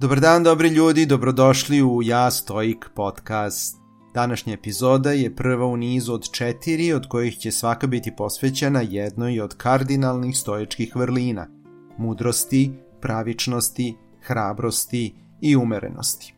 [0.00, 3.76] Dobar dan, dobri ljudi, dobrodošli u Ja Stoik podcast.
[4.14, 9.40] Današnja epizoda je prva u nizu od četiri, od kojih će svaka biti posvećena jednoj
[9.40, 11.46] od kardinalnih stoičkih vrlina–
[11.98, 16.37] mudrosti, pravičnosti, hrabrosti i umerenosti.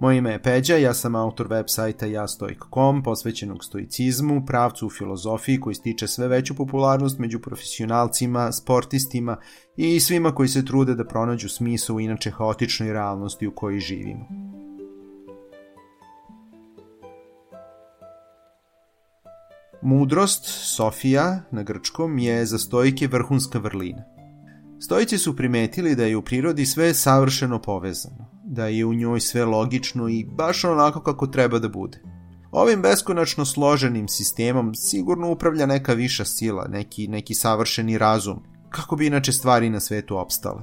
[0.00, 5.60] Moje ime je Peđa, ja sam autor web sajta jastojk.com, posvećenog stoicizmu, pravcu u filozofiji
[5.60, 9.36] koji stiče sve veću popularnost među profesionalcima, sportistima
[9.76, 14.28] i svima koji se trude da pronađu smisao u inače haotičnoj realnosti u kojoj živimo.
[19.82, 20.44] Mudrost,
[20.76, 24.04] Sofija, na grčkom, je za stojike vrhunska vrlina.
[24.80, 29.44] Stojici su primetili da je u prirodi sve savršeno povezano da je u njoj sve
[29.44, 32.02] logično i baš onako kako treba da bude.
[32.50, 39.06] Ovim beskonačno složenim sistemom sigurno upravlja neka viša sila, neki, neki savršeni razum, kako bi
[39.06, 40.62] inače stvari na svetu opstale.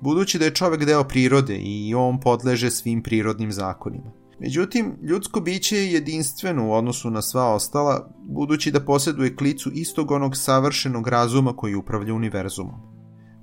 [0.00, 4.12] Budući da je čovek deo prirode i on podleže svim prirodnim zakonima.
[4.40, 10.10] Međutim, ljudsko biće je jedinstveno u odnosu na sva ostala, budući da posjeduje klicu istog
[10.10, 12.93] onog savršenog razuma koji upravlja univerzumom.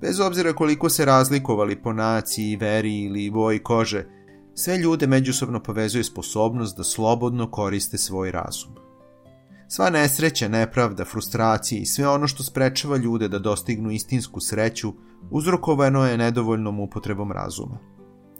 [0.02, 4.06] Bez obzira koliko se razlikovali po naciji, veri ili boji kože,
[4.54, 8.74] sve ljude međusobno povezuje sposobnost da slobodno koriste svoj razum.
[9.68, 14.92] Sva nesreća, nepravda, frustracije i sve ono što sprečava ljude da dostignu istinsku sreću
[15.30, 17.78] uzrokovano je nedovoljnom upotrebom razuma.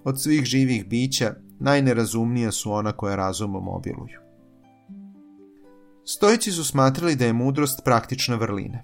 [0.05, 4.21] Od svih živih bića najnerazumnija su ona koja razumom obiluju.
[6.05, 8.79] Stojici su smatrali da je mudrost praktična vrlina.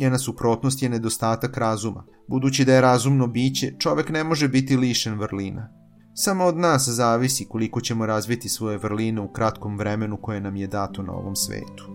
[0.00, 2.04] Njena suprotnost je nedostatak razuma.
[2.28, 5.68] Budući da je razumno biće, čovek ne može biti lišen vrlina.
[6.14, 10.66] Samo od nas zavisi koliko ćemo razviti svoje vrline u kratkom vremenu koje nam je
[10.66, 11.90] dato na ovom svetu.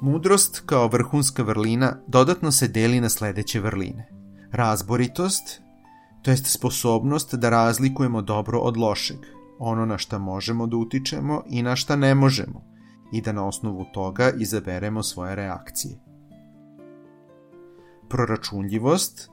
[0.00, 4.08] Mudrost kao vrhunska vrlina dodatno se deli na sledeće vrline.
[4.52, 5.62] Razboritost,
[6.22, 9.18] to jest sposobnost da razlikujemo dobro od lošeg,
[9.58, 12.64] ono na šta možemo da utičemo i na šta ne možemo–
[13.12, 15.98] i da na osnovu toga izaberemo svoje reakcije.
[18.08, 19.30] Proračunljivost,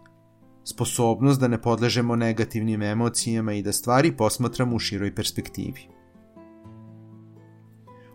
[0.64, 5.88] sposobnost da ne podležemo negativnim emocijama i da stvari posmatramo u široj perspektivi.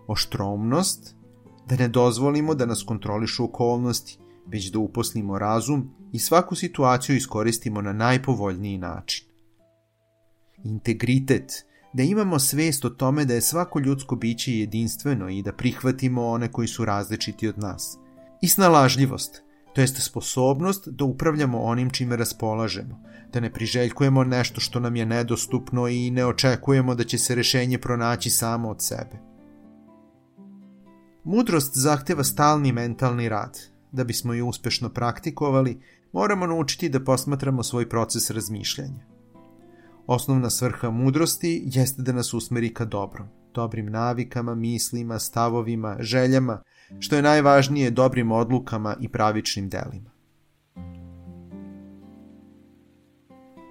[0.06, 1.16] Oštromnost,
[1.66, 7.82] da ne dozvolimo da nas kontrolišu okolnosti, već da uposlimo razum i svaku situaciju iskoristimo
[7.82, 9.26] na najpovoljniji način.
[10.64, 16.26] Integritet, da imamo svest o tome da je svako ljudsko biće jedinstveno i da prihvatimo
[16.26, 17.98] one koji su različiti od nas.
[18.40, 19.42] I snalažljivost,
[19.74, 23.00] to jest sposobnost da upravljamo onim čime raspolažemo,
[23.32, 27.78] da ne priželjkujemo nešto što nam je nedostupno i ne očekujemo da će se rešenje
[27.78, 29.18] pronaći samo od sebe.
[31.24, 33.58] Mudrost zahteva stalni mentalni rad.
[33.92, 35.80] Da bismo ju uspešno praktikovali,
[36.12, 39.13] moramo naučiti da posmatramo svoj proces razmišljanja.
[40.06, 46.62] Osnovna svrha mudrosti jeste da nas usmeri ka dobrom, dobrim navikama, mislima, stavovima, željama,
[46.98, 50.14] što je najvažnije dobrim odlukama i pravičnim delima.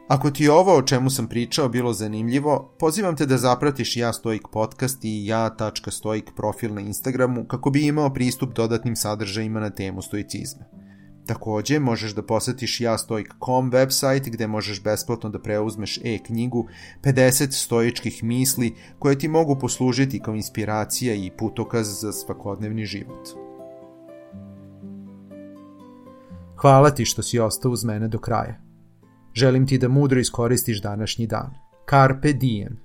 [0.08, 4.42] Ako ti ovo o čemu sam pričao bilo zanimljivo, pozivam te da zapratiš Ja Stoik
[4.52, 10.83] podcast i ja.stoik profil na Instagramu kako bi imao pristup dodatnim sadržajima na temu stoicizma.
[11.26, 16.68] Takođe, možeš da posetiš jastojk.com website gde možeš besplatno da preuzmeš e-knjigu
[17.04, 23.30] 50 stoičkih misli koje ti mogu poslužiti kao inspiracija i putokaz za svakodnevni život.
[26.56, 28.62] Hvala ti što si ostao uz mene do kraja.
[29.34, 31.54] Želim ti da mudro iskoristiš današnji dan.
[31.90, 32.83] Carpe diem.